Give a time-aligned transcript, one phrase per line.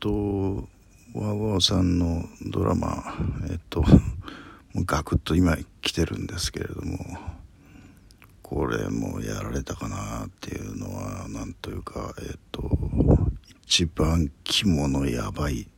[0.00, 0.68] と
[1.14, 3.16] 和合さんのドラマ
[3.50, 3.82] えっと
[4.74, 6.98] もうガクッと今来てるんですけれども
[8.42, 12.70] これもやられたかなっていうのはなんというかえっと
[13.62, 15.68] 一番肝のやばい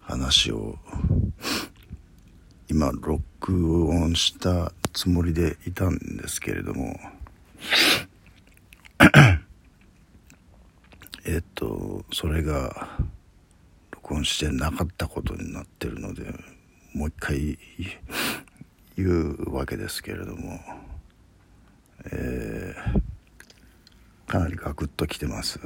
[0.00, 0.78] 話を
[2.68, 6.98] 今録音したつもりでいたんですけれども
[11.32, 12.88] えっとそれが
[13.92, 16.24] 録音してなかったことになってるので
[16.92, 17.56] もう一回
[18.96, 20.58] 言うわけですけれども、
[22.06, 25.60] えー、かなりガクッときてます。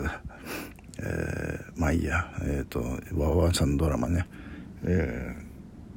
[0.98, 2.80] えー、まあいいや、えっ、ー、と、
[3.18, 4.28] わわさんのドラマね、
[4.84, 5.44] えー、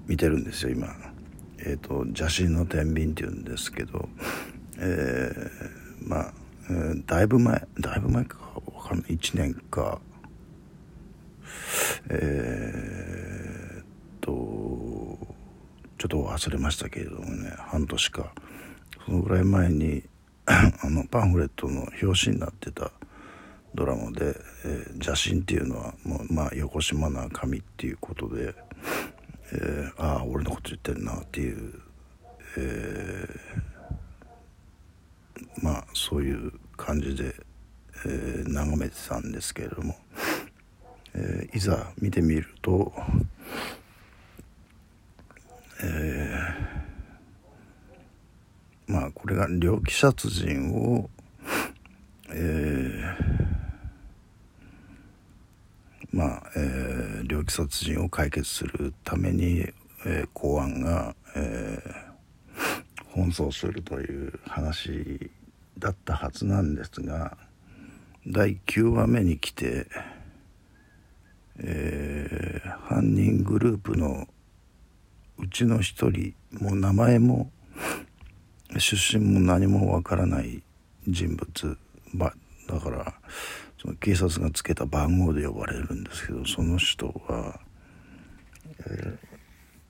[0.07, 0.87] 見てるんですよ、今。
[1.59, 4.09] えっ、と、邪神の天秤っていうんですけど、
[4.77, 6.33] えー、まあ、
[6.69, 8.37] えー、だいぶ前、だいぶ前か、
[8.73, 9.99] わかんない、1年か、
[12.09, 14.31] えー、と、
[15.97, 18.33] ちょっと忘れましたけれどもね、半年か、
[19.05, 20.03] そのぐらい前に、
[20.45, 22.91] あの、パンフレットの表紙になってた、
[23.75, 28.55] ドラマで、えー、邪神っていうのはもう、まあ、横島な神っていうことで、
[29.53, 31.81] えー、ああ俺のこと言ってんなっていう、
[32.57, 37.35] えー、まあそういう感じで、
[38.09, 39.97] えー、眺めてたんですけれども、
[41.13, 42.93] えー、いざ見てみると、
[45.83, 51.09] えー、まあこれが猟奇殺人を、
[52.31, 53.47] えー
[56.13, 59.59] まあ、えー、猟奇殺人を解決するために、
[60.05, 65.29] えー、公安が、えー、 奔走するという話
[65.77, 67.37] だったはずなんですが
[68.29, 69.87] 第9話目に来て、
[71.59, 74.27] えー、犯人グループの
[75.37, 77.49] うちの一人もう名前も
[78.77, 80.61] 出身も何もわからない
[81.07, 81.77] 人物
[82.13, 82.33] ば
[82.67, 83.13] だから
[83.81, 87.61] その警察がつけた番号で呼ばれるんですけどその人は、
[88.79, 89.17] えー、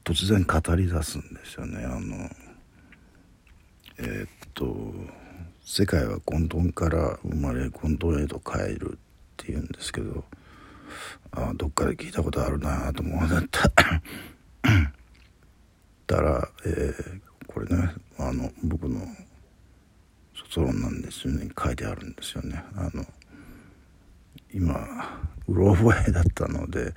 [0.03, 1.83] 突然語り出すんですよね。
[1.83, 2.29] あの
[3.97, 4.93] えー、っと
[5.69, 8.99] 世界は混沌から生まれ混沌へと帰るっ
[9.35, 10.23] ていうんですけど
[11.31, 13.69] あどっかで聞いたことあるなと思った。
[16.07, 19.01] たら、えー、これねあの僕の
[20.33, 21.49] 卒論なんですよね。
[21.61, 22.63] 書いてあるんですよね。
[22.77, 23.05] あの
[24.53, 25.19] 今
[25.49, 26.93] うろ覚えだったので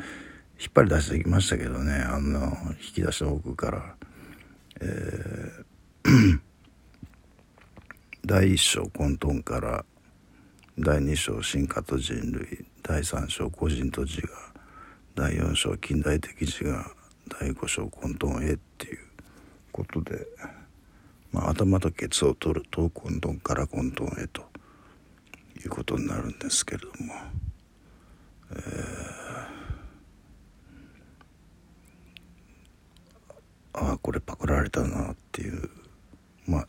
[0.61, 1.95] 引っ張り出してきましたけどね。
[1.95, 3.97] あの引き出した奥から、
[4.81, 6.41] えー、
[8.31, 9.85] 第1章混沌から
[10.79, 14.53] 第2章進化と人類第3章個人と自我
[15.17, 16.95] 第4章近代的自我
[17.41, 18.99] 第5章混沌へっていう
[19.73, 20.29] ことで、
[21.33, 24.43] まあ、頭とケツを取ると混沌から混沌へと
[25.61, 27.15] いうことになるんですけれども。
[28.53, 35.69] えー、ああこれパクられたなっていう
[36.47, 36.69] まあ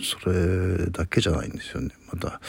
[0.00, 1.90] それだけじゃないんですよね。
[2.12, 2.40] また、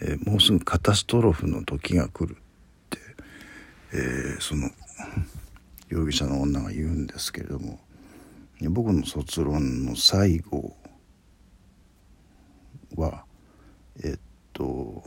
[0.00, 2.38] えー、もうすぐカタストロフの時が来るっ
[2.88, 2.98] て、
[3.92, 4.70] えー、その
[5.90, 7.80] 容疑者の女が言うんですけれども
[8.70, 10.76] 僕の卒論の最後
[12.94, 13.24] は
[14.04, 14.20] えっ
[14.52, 15.02] と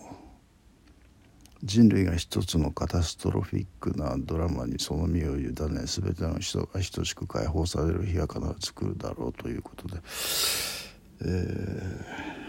[1.64, 10.02] 人類が一つのカタストロフィックなドラマにその身を委ね全ての人が等しく解放される日が必ず来るだろうということで、
[11.22, 12.41] えー、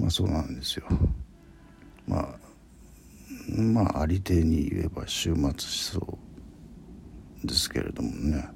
[0.00, 0.86] まあそうなんですよ。
[2.08, 2.38] まあ
[3.56, 6.18] まあありていに言えば終末思想
[7.44, 8.48] ですけれどもね。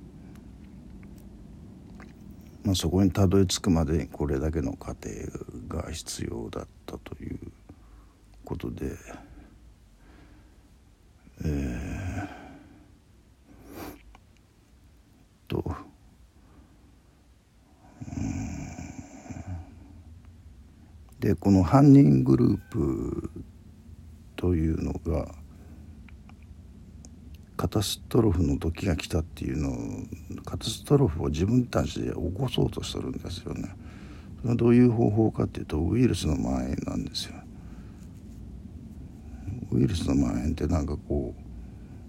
[2.65, 5.11] まあ、そこにたどり着くまでにこれだけの過程
[5.69, 7.39] が必要だったという
[8.43, 8.97] ことで、
[11.45, 12.29] えー、
[15.47, 15.63] と
[21.21, 23.31] でこの犯人グループ
[24.35, 25.27] というのが
[27.59, 29.75] カタストロフの時が来たっていうのを
[30.47, 33.77] カタストロフを自分たちで起こそうとするんですよね。
[34.41, 37.35] それはどういう方法かっていうとウイルスの蔓延なんですよ。
[39.71, 41.35] ウイルスの蔓延ってなんかこ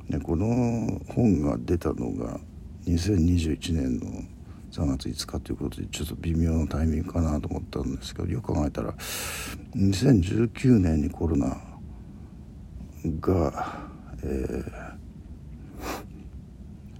[0.10, 2.40] う、ね、この本が出たのが
[2.86, 4.35] 2021年の
[4.76, 8.94] 3月5日ということでちょっと微妙なタイミングかなと思ったんですけどよく考えたら
[9.74, 11.58] 2019年にコロナ
[13.22, 13.90] が、
[14.22, 14.74] えー、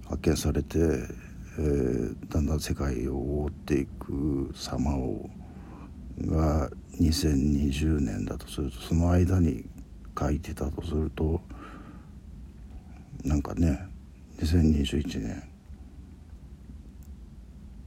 [0.08, 5.28] 発見されて、えー、だんだん世界を覆っていく様を
[6.18, 9.66] が2020年だとするとその間に
[10.18, 11.42] 書いてたとすると
[13.22, 13.86] なんかね
[14.40, 15.55] 2021年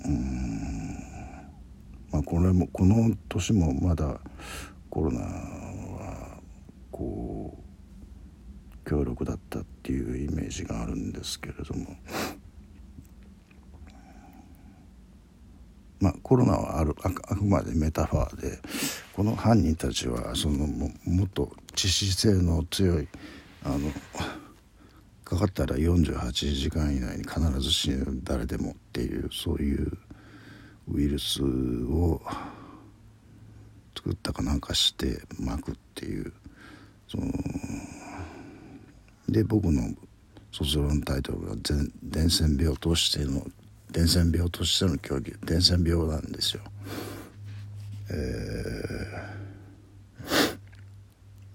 [0.05, 0.97] うん。
[2.11, 4.19] まあこれもこの年もまだ
[4.89, 6.39] コロナは
[6.91, 11.95] こう強力だったっていうイメージがあるんですけれども。
[15.99, 18.59] まあコロナはあるあくまでメタファーで
[19.13, 23.07] この犯人たちはそのももっと致死性の強い
[23.63, 23.91] あの
[25.29, 29.91] かかったら48時間以内に必ず死ぬ誰でもっていうそういう
[30.91, 32.19] ウイルスを
[33.95, 36.33] 作ったかなんかして巻くっていう
[37.07, 37.31] その
[39.29, 39.93] で僕の
[40.51, 41.55] 卒論タイトルが
[42.01, 43.45] 「伝染病としての
[43.91, 46.63] 伝染病としての競技伝染病なんですよ。
[48.09, 48.13] え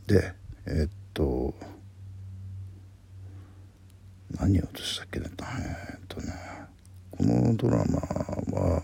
[0.07, 0.35] ー、で
[0.67, 1.74] えー、っと
[4.39, 5.27] 何をとしたっけね。
[5.31, 6.33] えー、っとね
[7.11, 8.01] このドラマ
[8.59, 8.83] は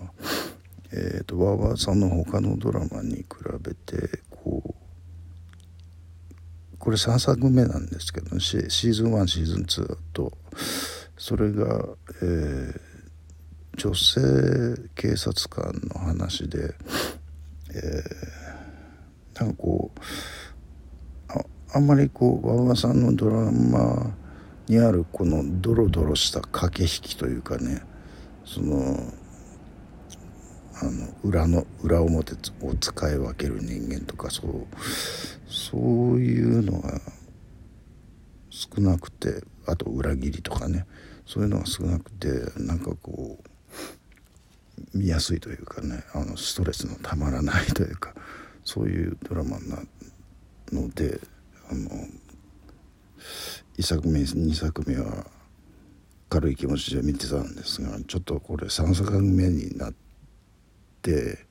[0.92, 3.26] えーと、とワーワーさんの他のドラマに比
[3.60, 4.74] べてこう
[6.78, 10.32] これ3作目なんですけどシーズン1シーズン2と
[11.16, 11.84] それが、
[12.22, 12.80] えー、
[13.76, 16.74] 女性警察官の話で、
[17.74, 20.00] えー、なんかこう
[21.28, 21.44] あ
[21.74, 24.16] あんまりこうワーワさんのドラマ
[24.70, 27.82] にあるこのドロドロした駆け引きというかね
[28.44, 28.96] その
[30.80, 34.66] あの裏の裏表を使い分ける人間とかそう
[35.52, 35.80] そう
[36.20, 37.00] いうのが
[38.48, 40.86] 少なくてあと裏切りとかね
[41.26, 48.14] そういうのが少なくてなんかこう見やすいというかねあのストレスのたまらないというか
[48.64, 49.82] そういうドラマな
[50.72, 51.20] ので
[51.68, 51.90] あの
[53.78, 55.26] 1作目2作目は
[56.28, 59.94] 軽い気持ちで見てたんですがちょっとこれ3作目になっ
[61.02, 61.46] て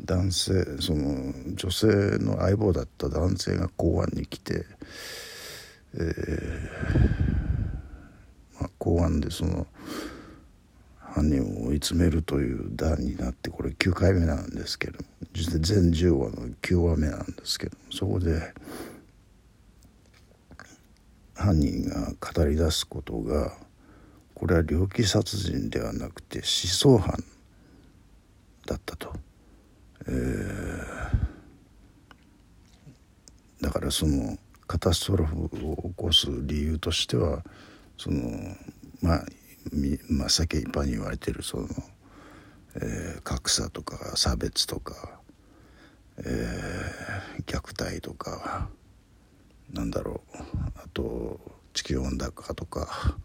[0.00, 1.86] 男性その女性
[2.18, 4.64] の相棒だった男性が公安に来て、
[5.94, 6.02] えー
[8.60, 9.66] まあ、公安でその
[10.98, 14.98] 犯人を追い詰めるという段になってこれ9回目なんですけど
[15.34, 18.54] 全10話の9話目なんですけどそこで。
[21.36, 23.52] 犯人が語り出すことが
[24.34, 27.22] これは猟奇殺人ではなくて思想犯
[28.66, 29.12] だったと、
[30.08, 31.10] えー、
[33.62, 34.36] だからその
[34.66, 35.56] カタストロフを起
[35.96, 37.42] こす理由としては
[37.96, 38.20] その
[39.00, 39.24] まあ
[40.08, 41.66] まあ世間一般に言われてるその、
[42.76, 45.18] えー、格差とか差別とか、
[46.18, 48.68] えー、虐待とか
[49.72, 50.38] なんだろう。
[50.76, 51.40] あと
[51.72, 53.16] 地球温暖化とか。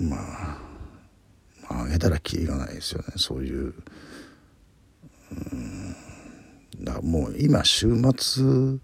[0.00, 0.58] まあ
[1.70, 3.14] まあ上げたらきりがないですよね。
[3.16, 3.74] そういう。
[5.32, 6.84] うん。
[6.84, 8.78] だもう今週末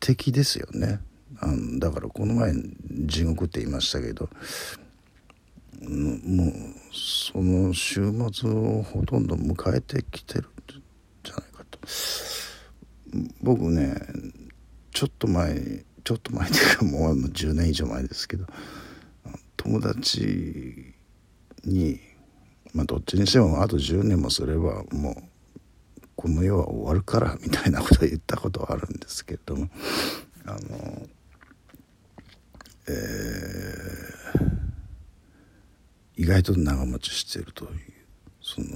[0.00, 1.00] 的ですよね。
[1.40, 2.52] あのだからこの前
[3.06, 4.28] 地獄って言いましたけど。
[5.80, 6.52] もう
[6.92, 10.50] その週末をほとんど迎えてきてるん
[11.22, 11.78] じゃないかと。
[13.42, 13.94] 僕ね
[14.92, 18.46] ちょっと前ちょっと前っていうかもう10年以上前ですけど
[19.56, 20.94] 友達
[21.64, 22.00] に
[22.72, 25.14] まあどっちにしてもあと10年もすればもう
[26.16, 29.68] この世は終わるからみたいなことを言ったことはあるんですけれども
[30.46, 31.06] あの
[32.90, 37.70] えー、意外と長持ちしてるという
[38.40, 38.66] その、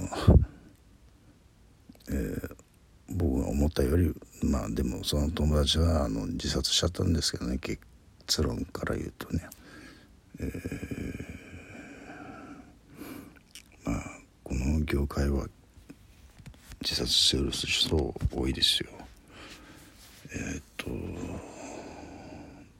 [2.09, 2.52] えー、
[3.73, 4.13] ったより
[4.43, 9.49] まあでもその友達はあの自殺しちゃったんですけどね結論から言うとね、
[10.39, 14.03] えー、まあ
[14.43, 15.47] この業界は
[16.81, 18.89] 自殺する人多いですよ。
[20.35, 20.85] えー、っと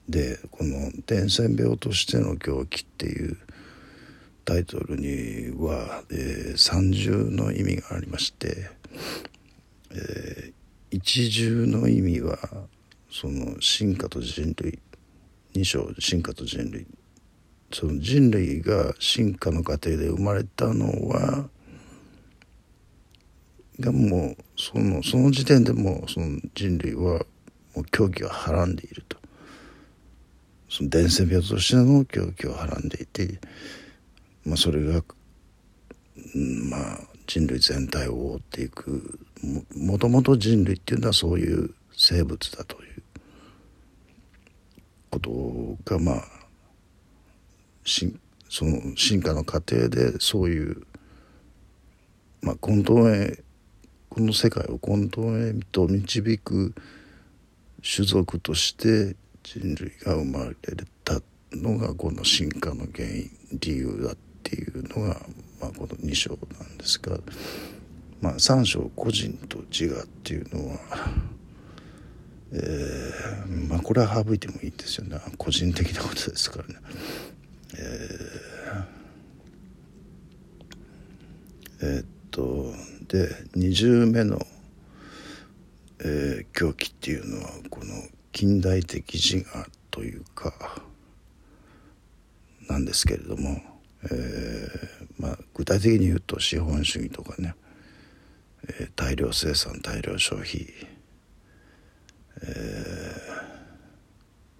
[0.08, 3.38] でこの「伝染病としての狂気」っていう
[4.44, 8.70] タイトルには、えー、三重の意味がありまして
[9.94, 10.52] えー、
[10.94, 12.38] 一重の意味は
[13.10, 14.78] その進化と人類
[15.52, 16.86] 二章進化と人類
[17.72, 21.48] その人類が進化の過程で生まれたのは
[23.80, 27.26] がもうそのその時点でもその人類は
[27.74, 29.18] もう狂気をはらんでいると。
[30.70, 33.40] その伝染病としての狂気をはらんでいて、
[34.44, 35.04] まあ、それが、
[36.34, 39.23] まあ、人類全体を覆っていく
[39.76, 43.02] もともと人類っていうのはそういう生物だという
[45.10, 46.24] ことがまあ
[48.48, 50.82] その進化の過程でそういう、
[52.40, 53.42] まあ、混沌へ
[54.08, 56.74] この世界を混沌へと導く
[57.82, 60.54] 種族として人類が生まれ
[61.04, 61.20] た
[61.52, 65.20] のがこの進化の原因理由だっていうのが、
[65.60, 67.18] まあ、この2章なんですが、
[68.24, 70.78] まあ、3章個人と自我っていうのは、
[72.54, 76.74] えー、まあこれは省いてもいいんですよね個人的なことですからね。
[77.76, 82.72] えー、えー、っと
[83.08, 83.28] で
[83.58, 84.38] 2重目の、
[86.00, 87.92] えー、狂気っていうのはこの
[88.32, 90.54] 近代的自我というか
[92.70, 93.60] なんですけれども、
[94.04, 97.54] えーまあ、具体的に言うと資本主義とかね、
[98.68, 100.66] えー、大量生産大量消費、
[102.42, 102.46] え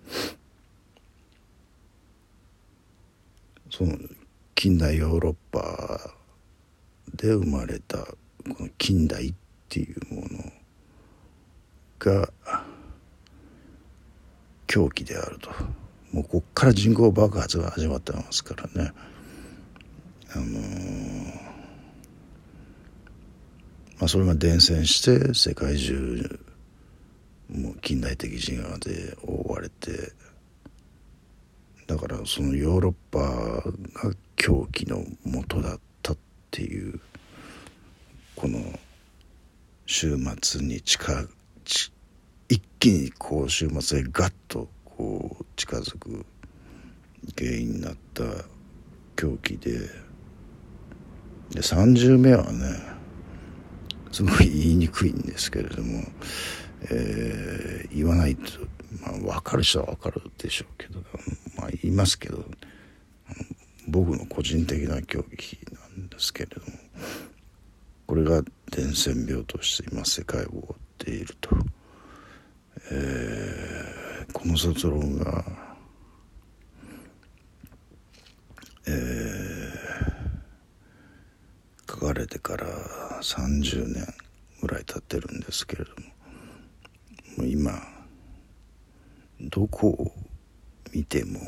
[0.09, 0.37] ー、
[3.71, 3.97] その
[4.55, 6.15] 近代ヨーロッパ
[7.15, 8.17] で生まれたこ
[8.61, 9.35] の近代っ
[9.69, 10.29] ていうもの
[11.99, 12.31] が
[14.67, 15.51] 狂気であると。
[16.13, 18.93] もうこっから人口爆発が始まってますからね。
[20.33, 21.14] あのー、
[24.05, 26.39] まあそれが伝染して世界中
[27.51, 30.13] もう近代的自我で覆われて
[31.87, 36.17] だからそのヨーロッパが狂気の元だったっ
[36.51, 37.01] ていう
[38.37, 38.59] この
[39.87, 41.27] 週末に近
[42.51, 46.27] 一気にこう週末へガッとこう近づく
[47.39, 48.23] 原因になった
[49.17, 49.79] 狂気で
[51.53, 52.94] で30目はね
[54.15, 56.05] すごい言いにくいんですけれども、
[56.83, 58.43] えー、言わないと、
[59.03, 61.01] まあ、分かる人は分かるでしょうけど、
[61.57, 62.45] まあ、言いますけど
[63.89, 66.67] 僕の個人的な競技なんですけれども
[68.07, 71.51] これが伝染病として今世界を覆っていると。
[72.91, 75.43] えー、この卒論が、
[78.87, 82.67] えー、書かれてから
[83.25, 84.07] 30年
[84.61, 85.97] ぐらい経ってるんですけれども
[87.39, 87.73] もう今
[89.41, 90.13] どこを
[90.93, 91.41] 見ても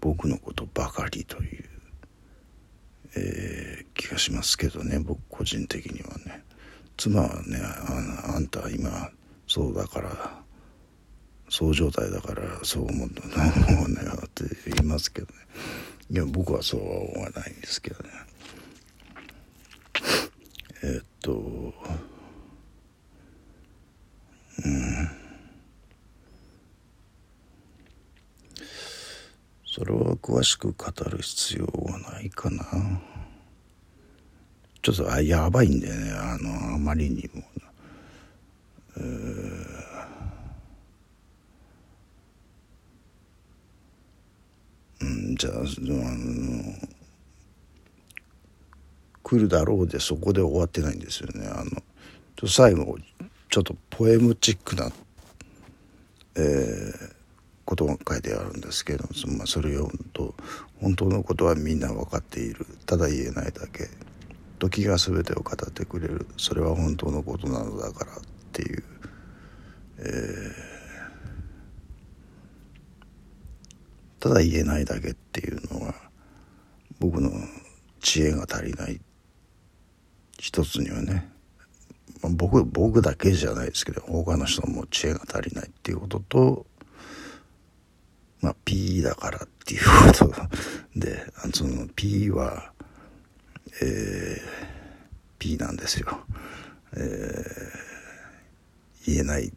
[0.00, 1.64] 僕のことばかりという、
[3.16, 6.44] えー、気がしますけどね僕個人的にはね。
[6.96, 9.10] 妻はねああんた今
[9.48, 10.44] そうだから
[11.48, 13.22] そう状態だからそう思うんだ
[13.68, 15.32] 思うねって言いますけどね。
[16.10, 18.10] いや僕はそうは思わないんですけどね。
[20.86, 21.68] えっとう
[24.68, 25.08] ん。
[29.66, 32.66] それは詳しく語る必要はないかな。
[34.82, 36.12] ちょっとあやばいんだよね。
[36.12, 37.42] あのあまりにも
[38.98, 39.66] うん
[45.36, 46.74] じゃああの
[49.24, 51.48] 来るだろうでそこで終わってないんですよね。
[51.48, 51.82] あの
[52.46, 52.98] 最後
[53.50, 54.92] ちょっとポエムチックな、
[56.36, 57.14] えー、
[57.64, 60.34] ことが書いてあるんですけど、まあ、それを読むと
[60.80, 62.66] 本当のことはみんな分かっている。
[62.84, 63.88] ただ言えないだけ。
[64.58, 66.26] 時が全てを語ってくれる。
[66.36, 68.16] それは本当のことなのだからっ
[68.52, 68.84] ていう、
[69.98, 75.94] えー、ただ言えないだけっていうのは
[77.00, 77.30] 僕の
[78.00, 79.00] 知恵が足りない。
[80.38, 81.30] 一つにはね、
[82.22, 86.66] まあ、僕僕だけじゃないですけど他の人も知恵が足りないっていうことと
[88.40, 90.34] まあ P だからっていうこと
[90.96, 92.72] でその P は
[93.80, 94.40] えー、
[95.38, 96.24] P なんですよ。
[96.96, 97.94] えー
[99.06, 99.52] 言えない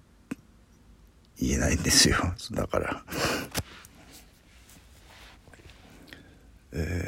[1.39, 2.17] 言えないんですよ
[2.51, 3.03] だから
[6.73, 7.06] えー、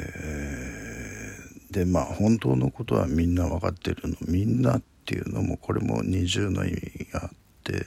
[1.70, 7.30] でまあ本当のことはみんな分かってるのみんなっていうのもこれも二重の意味があっ
[7.64, 7.86] て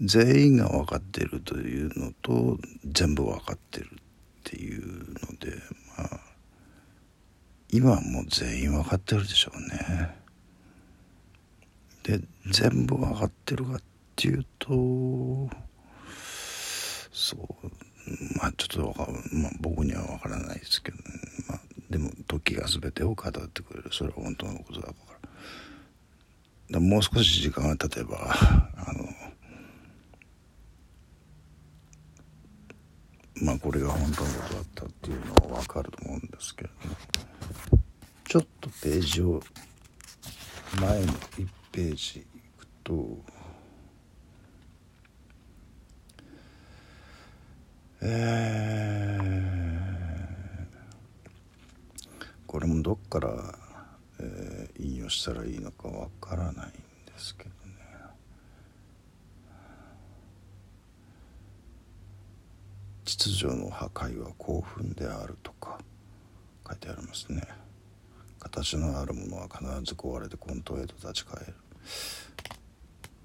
[0.00, 3.98] 全員が分かってるというのと全部分かってるっ
[4.44, 5.56] ていうので
[5.96, 6.20] まあ
[7.70, 10.14] 今はもう全員分かってるでしょうね。
[12.04, 12.20] で
[12.50, 13.82] 全部分かってるかっ
[14.14, 15.48] ていうと
[17.10, 21.04] そうまあちょっとまあ、僕には分からないですけど、ね、
[21.90, 23.90] でも時が全てを語ってくれる。
[23.92, 24.94] それは本当のことだか
[26.70, 26.80] ら。
[26.80, 28.34] もう少し時間が経てば
[28.76, 29.08] あの
[33.42, 36.88] まあこれが本当のことだったっていうのは分かると思うんですけれど
[37.76, 37.82] も
[38.24, 39.42] ちょっとページを
[40.80, 42.24] 前の1ページい
[42.58, 43.18] くと
[48.06, 49.03] えー、
[52.54, 53.34] これもどっから、
[54.20, 56.72] えー、引用したらいいのかわからないんで
[57.16, 57.54] すけどね。
[63.04, 65.80] 秩序の破壊は興奮であるとか
[66.68, 67.42] 書いてありますね。
[68.38, 71.54] 形のあるものは必ず壊れて混沌へと立ち返る。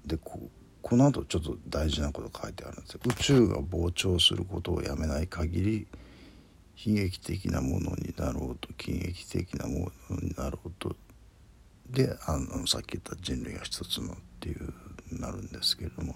[0.06, 0.40] でこ
[0.82, 3.00] この後ちょっと大事なこと書いてあるんですよ。
[3.06, 5.86] 宇宙が膨張することをやめない限り
[6.86, 10.96] 悲劇的なものになろうと喜劇的なものになろうと
[11.90, 14.72] であのさっき言った人類が一つのっていう
[15.20, 16.14] なるんですけれども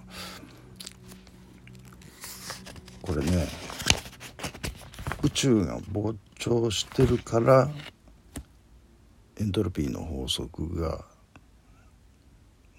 [3.03, 3.47] これね
[5.23, 7.71] 宇宙が膨張してるから
[9.41, 11.05] エントロピーの法則が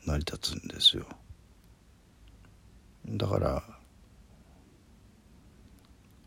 [0.05, 1.05] 成り立つんですよ。
[3.07, 3.63] だから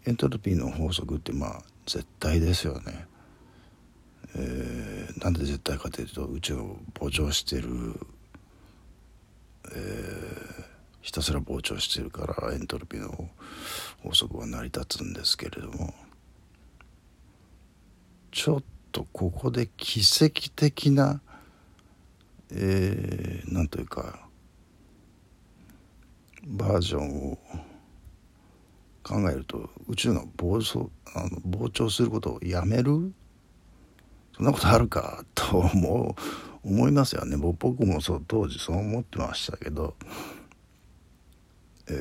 [0.09, 3.07] エントロピーの法則ってまあ絶対ですよね。
[4.35, 7.69] えー、なんで絶対かというと宇宙を膨張してる、
[9.71, 10.65] えー、
[11.03, 13.29] ひたすら膨張してるからエントロピーの
[14.03, 15.93] 法則は成り立つんですけれども
[18.31, 18.63] ちょっ
[18.93, 21.21] とここで奇跡的な、
[22.51, 24.21] えー、なんというか
[26.45, 27.39] バージョンを
[29.09, 33.13] 考えると宇宙が膨張あの膨張することをやめる？
[34.37, 36.17] そんなことあるかと思
[36.63, 37.37] う思いますよね。
[37.37, 39.95] 僕もそう当時そう思ってましたけど。
[41.91, 41.95] え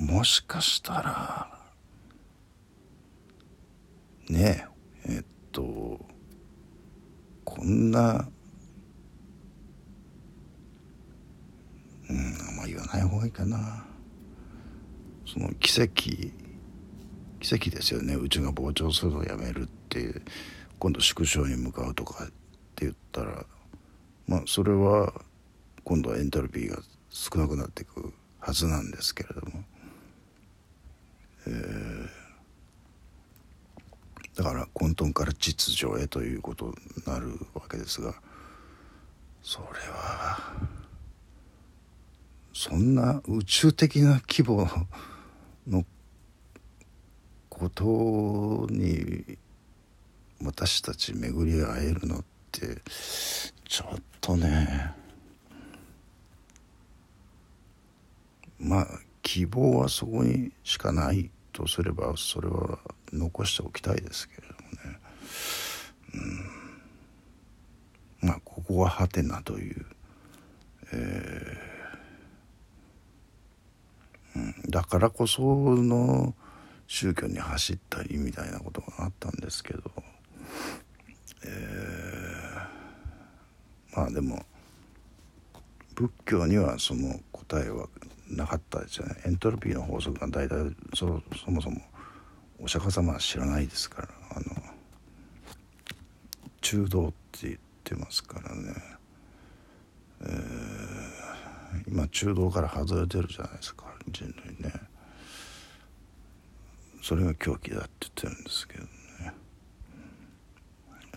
[0.00, 1.60] ー、もしかしたら
[4.30, 4.66] ね
[5.06, 6.00] ええっと
[7.44, 8.26] こんな
[12.12, 13.86] うんあんま言わない方がいいかな。
[15.26, 15.92] その奇跡
[17.40, 18.14] 奇跡ですよね。
[18.14, 20.20] うちが膨張するのをやめるって
[20.78, 22.26] 今度縮小に向かうとかっ
[22.76, 23.46] て言ったら。
[24.28, 25.12] まあそれは
[25.84, 26.78] 今度はエントロピーが
[27.10, 29.64] 少なくなっていくはずなんですけれども、
[31.46, 32.08] えー、
[34.36, 36.72] だから混沌から秩序へということに
[37.06, 38.14] なるわけですが。
[39.42, 40.38] それは
[42.52, 44.68] そんな宇宙的な規模
[45.66, 45.84] の
[47.48, 49.38] ことに
[50.42, 52.78] 私たち巡り会えるのって
[53.64, 54.92] ちょっとね
[58.58, 58.86] まあ
[59.22, 62.78] 希望はそこにしかないとすればそれは
[63.12, 64.60] 残しておきたいですけれども
[64.90, 64.98] ね、
[68.22, 69.86] うん、まあここはハテナという、
[70.92, 71.71] えー
[74.68, 76.34] だからこその
[76.86, 79.82] 宗教に走ったりみたいなことがあったんですけど、
[81.44, 84.44] えー、まあでも
[85.94, 87.88] 仏教にはその答えは
[88.28, 89.16] なかったですよね。
[89.26, 91.80] エントロピーの法則が大体そそもそも
[92.60, 94.44] お釈迦様は知らないですからあの
[96.60, 98.74] 中道って言ってますからね、
[100.22, 103.91] えー、今中道から外れてるじゃないですか。
[104.08, 104.72] 人類ね。
[107.02, 108.88] それが狂気だって言ってるんですけどね。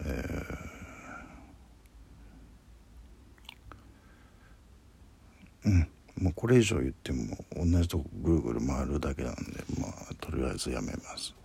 [0.05, 5.87] えー、うん。
[6.23, 9.41] もうこれ以上言っても同じとこぐるぐる回るだけなんで
[9.79, 11.35] まあとりあえずやめます。